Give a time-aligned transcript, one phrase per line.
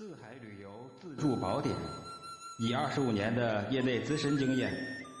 [0.00, 1.76] 四海旅游自助宝典，
[2.56, 4.72] 以二十五年的业内资深经验，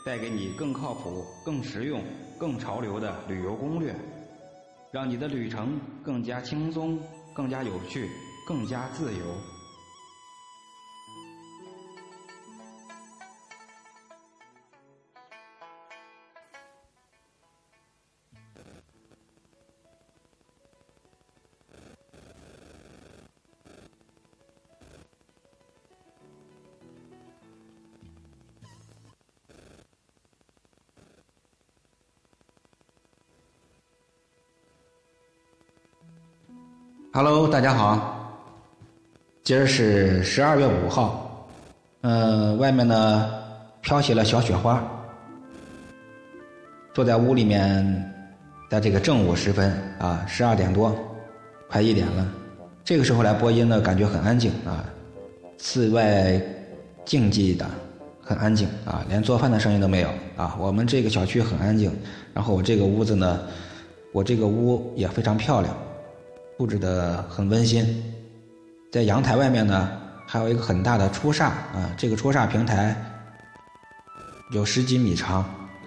[0.06, 2.02] 带给你更靠谱、更实用、
[2.38, 3.94] 更潮流的旅游攻略，
[4.90, 6.98] 让你的旅程更加轻松、
[7.34, 8.08] 更加有趣、
[8.46, 9.26] 更加自由。
[37.12, 38.46] Hello，大家好，
[39.42, 41.44] 今儿是十二月五号，
[42.02, 43.28] 嗯，外面呢
[43.80, 44.80] 飘起了小雪花，
[46.94, 48.14] 坐在屋里面，
[48.70, 50.96] 在这个正午时分啊，十二点多，
[51.68, 52.24] 快一点了，
[52.84, 54.84] 这个时候来播音呢，感觉很安静啊，
[55.58, 56.40] 室外
[57.04, 57.66] 静寂的，
[58.20, 61.90] 很安静啊，连做饭的声音都没有啊，我们这个小区很安静，
[62.32, 63.40] 然后我这个屋子呢，
[64.12, 65.76] 我这个屋也非常漂亮。
[66.60, 68.04] 布置的很温馨，
[68.92, 69.88] 在阳台外面呢，
[70.26, 72.94] 还有一个很大的出煞啊，这个出煞平台
[74.52, 75.38] 有十几米长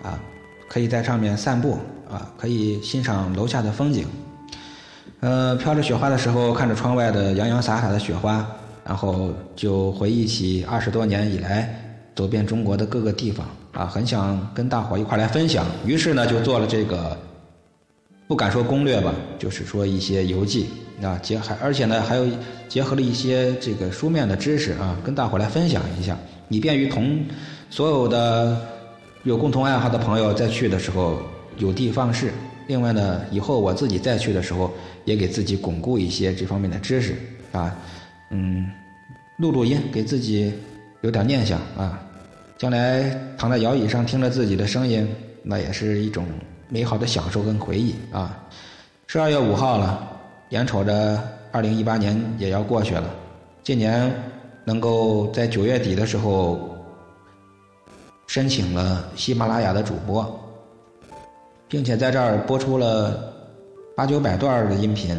[0.01, 0.19] 啊，
[0.67, 1.77] 可以在上面散步
[2.09, 4.07] 啊，可以欣赏楼下的风景。
[5.19, 8.43] 呃，飘着雪花的时候，看着窗外的洋洋洒洒的雪花，
[8.83, 17.15] 然后就回忆起二十多年以来走遍中国的各个地方啊，很想跟大伙一块来分享，于是呢，就做了这个。
[18.27, 20.67] 不敢说攻略吧，就是说一些游记
[21.01, 22.25] 啊，结还而且呢，还有
[22.69, 26.17] 结合了一些这个书面的知识啊，跟大伙来分享一下，
[26.49, 27.23] 以便于同
[27.69, 28.59] 所有的
[29.23, 31.21] 有共同爱好的朋友再去的时候
[31.57, 32.31] 有的放矢。
[32.65, 34.71] 另外呢，以后我自己再去的时候，
[35.03, 37.15] 也给自己巩固一些这方面的知识
[37.51, 37.75] 啊，
[38.29, 38.71] 嗯，
[39.37, 40.51] 录录音，给自己
[41.01, 42.01] 有点念想啊，
[42.57, 43.03] 将来
[43.37, 45.05] 躺在摇椅上听着自己的声音，
[45.43, 46.25] 那也是一种。
[46.73, 48.35] 美好的享受跟回忆啊！
[49.05, 50.09] 十二月五号了，
[50.49, 53.03] 眼瞅着二零一八年也要过去了。
[53.61, 54.11] 今年
[54.65, 56.75] 能够在九月底的时候
[58.25, 60.27] 申请了喜马拉雅的主播，
[61.67, 63.31] 并且在这儿播出了
[63.95, 65.15] 八九百段的音频，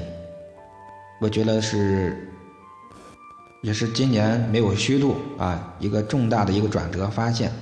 [1.21, 2.29] 我觉得是
[3.63, 7.53] 也是今年没有虚度啊一个重大的一个转折发现，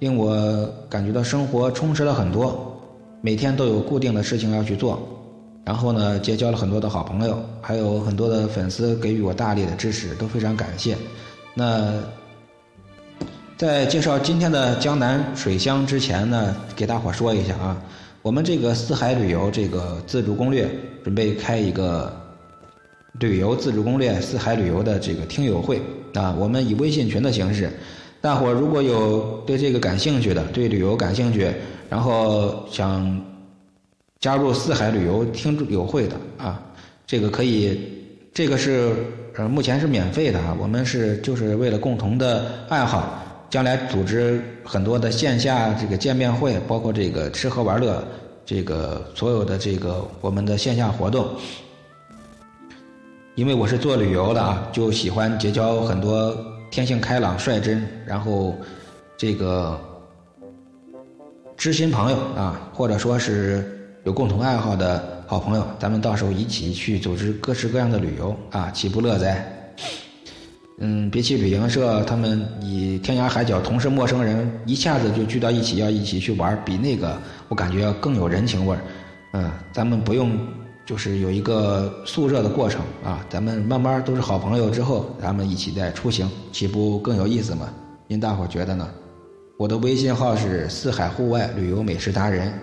[0.00, 2.74] 令我感觉到生活充实了很多。
[3.20, 4.96] 每天都有固定的事情要去做，
[5.64, 10.96] 然后呢，结交了很多的好朋友，还有很多的粉丝给予我大力的支持，都非常感谢。
[11.52, 11.92] 那
[13.56, 17.76] 在介绍今天的江南水乡之前呢，给大伙说一下啊，
[18.22, 20.70] 我们这个四海旅游这个自助攻略
[21.02, 22.16] 准备开一个
[23.18, 25.82] 旅游自助攻略四海旅游的这个听友会
[26.14, 27.68] 啊，我们以微信群的形式，
[28.20, 31.52] 大伙如果有对这个感兴趣的，对旅游感兴趣。
[31.88, 33.20] 然后想
[34.20, 36.60] 加入四海旅游听友会的啊，
[37.06, 37.80] 这个可以，
[38.34, 38.92] 这个是
[39.36, 48.04] 呃目前是免费的啊，我们是就是为了共同的爱好，将来组织很多的线下这个见面会，包括这个吃喝玩乐，
[48.44, 51.26] 这个所有的这个我们的线下活动。
[53.34, 56.36] 因为我是做旅游的啊，就喜欢结交很多
[56.70, 58.54] 天性开朗、率真，然后
[59.16, 59.80] 这个。
[61.58, 69.44] 知心朋友啊，或者说是有共同爱好的好朋友，咱们到时候一起去组织各式各样的旅游啊，岂不乐哉？
[70.78, 78.80] 嗯，比起旅行社，他们以天涯海角同是陌生人，一下子就聚到一起要一起去玩，比那个我感觉要更有人情味儿。
[79.32, 80.38] 嗯，咱们不用
[80.86, 87.68] 就是有一个速热的过程啊，咱们慢慢都是好朋友之后，咱们一起再出行，岂不更有意思吗？
[88.06, 88.88] 您大伙觉得呢？
[89.58, 92.54] 我的微信号是四海户外旅游美食达人，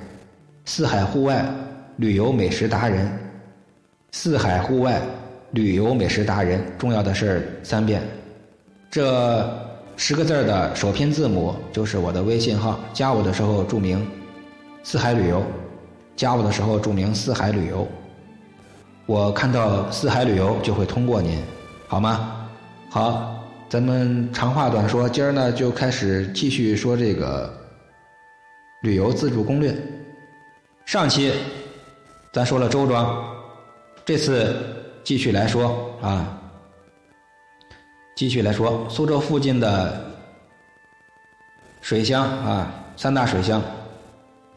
[0.63, 1.45] 四海户外
[1.97, 3.11] 旅游美食达人，
[4.13, 5.01] 四海户外
[5.51, 6.66] 旅游美食达人。
[6.80, 8.01] 重要的事儿三遍，
[8.89, 9.45] 这
[9.97, 12.80] 十个字儿的首拼字母就是我的微信号。
[12.94, 14.09] 加我的时候注明
[14.81, 15.44] “四海旅游”，
[16.15, 17.86] 加我的时候注明“四海旅游”，
[19.06, 21.44] 我看到“四海旅游”就会通过您，
[21.89, 22.48] 好吗？
[22.89, 23.44] 好。
[23.75, 27.54] 咱们长话短说，今儿呢就开始继续说这个
[28.83, 29.75] 旅游自助攻略。
[30.86, 31.33] 上期
[32.31, 33.36] 咱说了周庄，
[34.06, 34.56] 这次
[35.04, 36.42] 继续来说啊，
[38.16, 40.10] 继续来说苏州附近的
[41.81, 43.62] 水乡啊，三大水乡：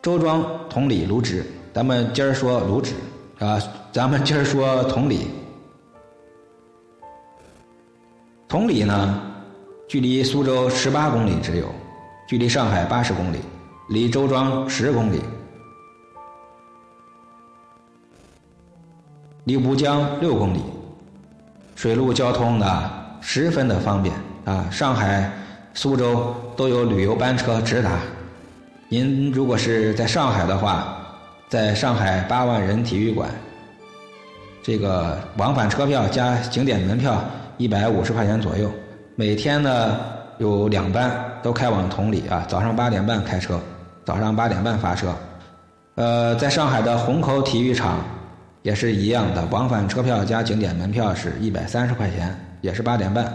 [0.01, 1.45] 周庄、同里、卢植。
[1.75, 2.93] 咱们今儿说卢植
[3.41, 3.61] 啊，
[3.91, 5.29] 咱们今儿说同里。
[8.49, 9.21] 同里呢，
[9.87, 11.67] 距离苏州十八公里只有，
[12.27, 13.41] 距离上海八十公里，
[13.91, 15.21] 离周庄十公里，
[19.45, 20.63] 离吴江六公里，
[21.77, 22.91] 水陆交通呢
[23.21, 24.15] 十分的方便
[24.47, 24.67] 啊！
[24.71, 25.31] 上海、
[25.75, 27.99] 苏州都有旅游班车直达。
[28.89, 30.97] 您如果是在上海的话，
[31.51, 33.29] 在上海八万人体育馆，
[34.63, 37.23] 这个往返车票加景点门票
[37.59, 38.71] 一百五十块钱左右。
[39.15, 39.99] 每天呢
[40.39, 41.13] 有两班
[41.43, 43.61] 都开往同里啊，早上八点半开车，
[44.05, 45.15] 早上八点半发车。
[45.97, 47.99] 呃，在上海的虹口体育场
[48.63, 53.31] 也是一样的，往返车票加景点门票是一百三十块钱，也是八点半。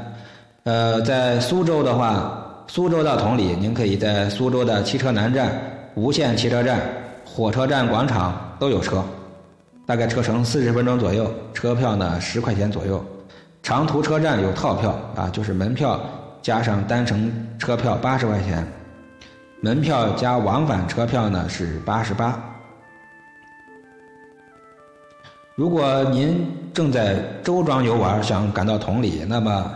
[0.64, 2.40] 呃，在苏州的话。
[2.66, 5.52] 苏州到同里，您可以在苏州的汽车南站、
[5.96, 6.80] 无线汽车站、
[7.26, 9.04] 火车站广场都有车，
[9.86, 13.04] 大概车程四十分钟左右，车票呢十块钱左右。
[13.64, 15.98] 长途车站有套票啊，就是门票
[16.42, 18.68] 加上单程车票八十块钱，
[19.62, 22.38] 门票加往返车票呢是八十八。
[25.56, 29.72] 如果您正在周庄游玩，想赶到同里，那么。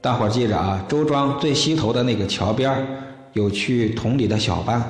[0.00, 2.86] 大伙儿记着啊，周庄最西头的那个桥边
[3.32, 4.84] 有去同里的小巴。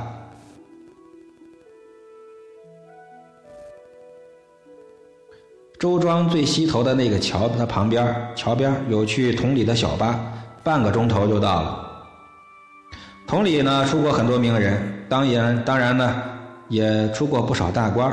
[5.78, 10.19] 周庄最西头的那个桥的旁边桥边有去同里的小巴，
[10.64, 11.86] 半个钟头就到了。
[13.28, 16.20] 同里呢出过很多名人，当然当然呢
[16.69, 18.12] 也出过不少大官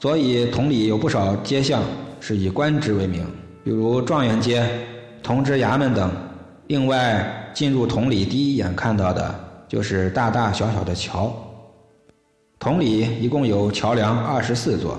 [0.00, 1.82] 所以同里有不少街巷
[2.20, 3.26] 是以官职为名，
[3.62, 4.66] 比如状元街。
[5.22, 6.10] 同知衙门等，
[6.66, 9.34] 另外进入同里第一眼看到的
[9.66, 11.34] 就是大大小小的桥。
[12.58, 14.98] 同里一共有桥梁二十四座，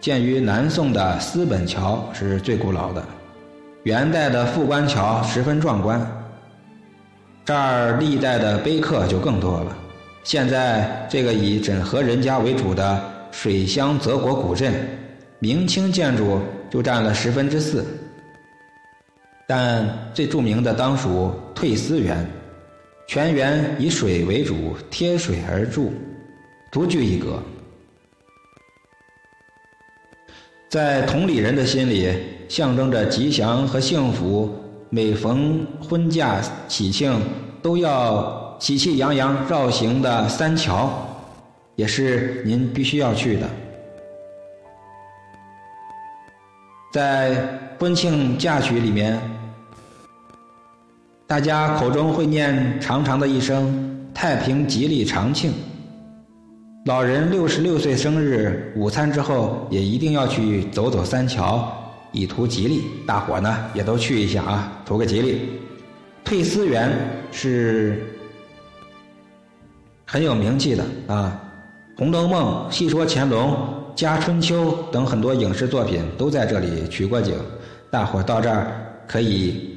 [0.00, 3.04] 建于南宋的思本桥是最古老的，
[3.82, 6.00] 元代的富官桥十分壮观。
[7.44, 9.76] 这儿历代的碑刻就更多了。
[10.24, 14.72] 现在这个以枕河人家为主的水乡泽国古镇，
[15.38, 17.84] 明清建筑就占了十分之四。
[19.46, 22.26] 但最著名的当属退思园，
[23.06, 25.92] 全园以水为主，贴水而筑，
[26.70, 27.42] 独具一格。
[30.70, 32.14] 在同里人的心里，
[32.48, 34.48] 象征着吉祥和幸福。
[34.88, 37.20] 每逢婚嫁喜庆，
[37.60, 40.88] 都要喜气洋洋绕行的三桥，
[41.74, 43.48] 也是您必须要去的。
[46.92, 47.48] 在
[47.80, 49.20] 婚庆嫁娶里面。
[51.26, 55.52] 大家口中会念长长的一声“太平吉利长庆”。
[56.86, 61.70] 老人六十六岁生日午餐之后，也一定要去走走三桥，
[62.10, 62.84] 以图吉利。
[63.06, 65.42] 大伙呢也都去一下啊，图个吉利。
[66.24, 66.90] 退思园
[67.30, 68.02] 是
[70.06, 71.38] 很有名气的啊，
[71.98, 73.50] 《红楼梦》《戏说乾隆》
[73.94, 77.34] 《家春秋》等很多影视作品都在这里取过景。
[77.90, 78.72] 大伙到这儿
[79.06, 79.68] 可以。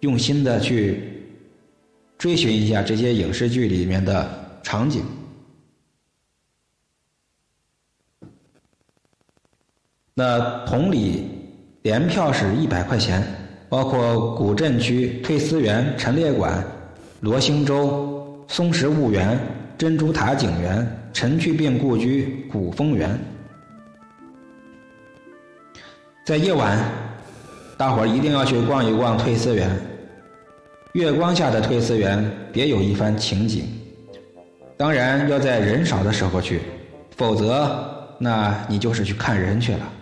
[0.00, 1.00] 用心的去
[2.18, 4.28] 追寻一下这些影视剧里面的
[4.62, 5.02] 场景。
[10.18, 11.28] 那同理，
[11.82, 13.22] 联票是一百块钱，
[13.68, 16.64] 包括古镇区退思园、陈列馆、
[17.20, 19.38] 罗星洲、松石墓园、
[19.76, 23.18] 珍珠塔景园、陈去病故居、古风园。
[26.24, 26.78] 在夜晚，
[27.76, 29.70] 大伙儿一定要去逛一逛退思园。
[30.94, 33.66] 月光下的退思园别有一番情景，
[34.78, 36.62] 当然要在人少的时候去，
[37.18, 39.92] 否则那你就是去看人去了，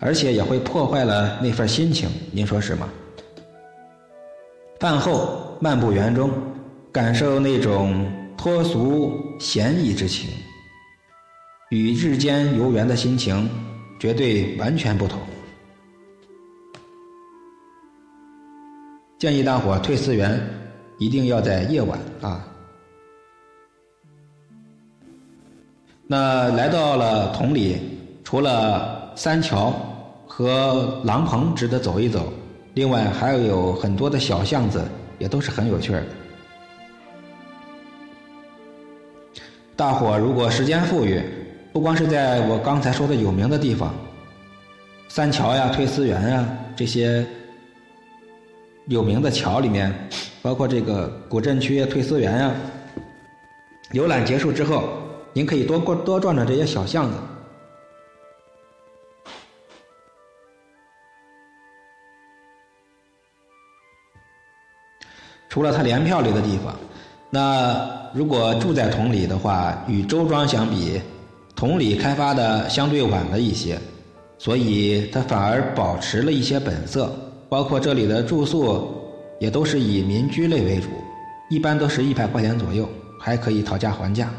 [0.00, 2.88] 而且也会破坏了那份心情，您说是吗？
[4.78, 6.30] 饭后漫步园中，
[6.92, 10.30] 感受那种脱俗闲逸之情，
[11.70, 13.50] 与日间游园的心情
[13.98, 15.18] 绝对完全不同。
[19.18, 20.40] 建议大伙退思园
[20.98, 22.46] 一定要在夜晚啊。
[26.06, 27.78] 那来到了同里，
[28.22, 29.74] 除了三桥
[30.28, 32.32] 和廊棚值得走一走，
[32.74, 34.80] 另外还有很多的小巷子，
[35.18, 36.04] 也都是很有趣的。
[39.74, 41.20] 大伙如果时间富裕，
[41.72, 43.92] 不光是在我刚才说的有名的地方，
[45.08, 47.26] 三桥呀、退思园呀这些。
[48.86, 49.92] 有名的桥里面，
[50.40, 52.54] 包括这个古镇区、退思园呀。
[53.90, 54.84] 游览结束之后，
[55.32, 57.16] 您可以多过多转转这些小巷子。
[65.48, 66.74] 除了他粮票里的地方。
[67.30, 71.00] 那如果住在同里的话，与周庄相比，
[71.54, 73.78] 同里开发的相对晚了一些，
[74.38, 77.12] 所以它反而保持了一些本色。
[77.50, 78.88] 包括这里的住宿，
[79.40, 80.88] 也都是以民居类为主，
[81.48, 82.88] 一般都是一百块钱左右，
[83.18, 84.30] 还可以讨价还价。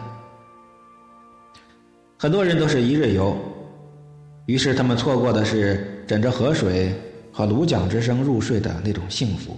[2.18, 3.36] 很多人都是一日游，
[4.46, 6.94] 于是他们错过的是枕着河水
[7.32, 9.58] 和芦桨之声入睡的那种幸福。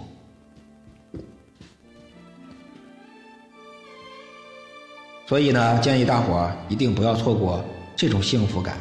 [5.32, 7.64] 所以呢，建议大伙儿一定不要错过
[7.96, 8.76] 这种幸福感，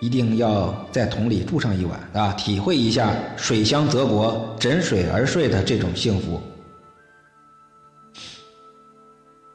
[0.00, 6.40] 一定要在桶里住上一晚啊，体会一下水乡泽国枕水而睡的这种幸福。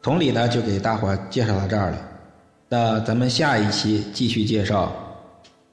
[0.04, 1.98] 桶里呢，就给大伙介绍到这儿了。
[2.70, 4.96] 那咱们下一期继续介绍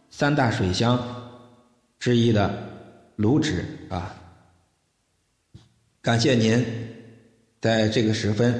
[0.08, 0.98] 三大水乡
[1.98, 2.50] 之一的
[3.16, 4.10] 卢址啊。
[6.00, 6.64] 感谢您
[7.60, 8.58] 在这个时分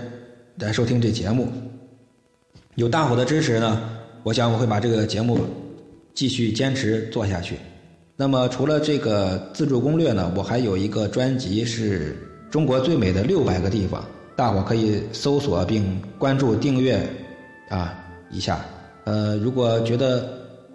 [0.59, 1.51] 来收听这节目。
[2.77, 3.83] 有大伙的支持呢，
[4.23, 5.39] 我想我会把这个节目
[6.15, 7.57] 继续坚持做下去。
[8.17, 12.17] 那么除了这个自助攻略呢，我还有一个专辑是
[12.51, 14.03] 中国最美的六百个地方，
[14.35, 17.07] 大伙可以搜索并关注订阅
[17.69, 17.95] 啊
[18.31, 18.65] 一下。
[19.05, 20.27] 呃，如果觉得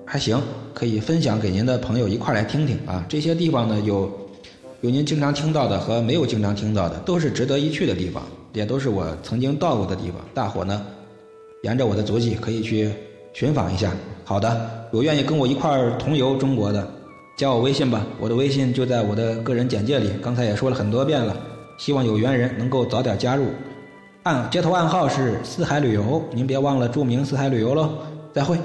[0.05, 0.39] 还行，
[0.75, 3.03] 可以分享给您的朋友一块来听听啊。
[3.09, 4.11] 这些地方呢，有
[4.81, 8.21] 有您经常听到的和没有经常听到的，都是值得一去的地方，
[8.53, 10.21] 也都是我曾经到过的地方。
[10.35, 10.85] 大伙呢？
[11.63, 12.89] 沿着我的足迹可以去
[13.33, 13.91] 寻访一下。
[14.23, 16.87] 好的，有愿意跟我一块儿同游中国的，
[17.37, 18.05] 加我微信吧。
[18.19, 21.35] 我的微信就在我的个人简介里，刚才也说了很多遍了。
[21.77, 23.45] 希望有缘人能够早点加入。
[24.23, 27.89] 暗接头暗号是四海旅游，您别忘了注明四海旅游喽。
[28.33, 28.57] 再会。